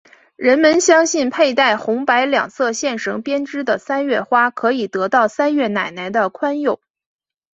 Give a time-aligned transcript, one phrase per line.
[0.35, 6.81] 人们相信佩戴红白两色线绳编织的三月花可以得到三月奶奶的宽宥。